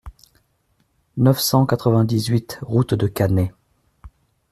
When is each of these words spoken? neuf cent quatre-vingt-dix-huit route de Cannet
neuf 1.17 1.39
cent 1.39 1.67
quatre-vingt-dix-huit 1.67 2.57
route 2.63 2.95
de 2.95 3.05
Cannet 3.05 3.53